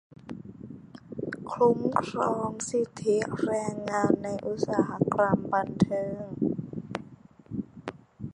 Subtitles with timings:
[1.51, 6.23] -คุ้มครองสิทธิแรงงานในอุตสาหกรรมบันเทิง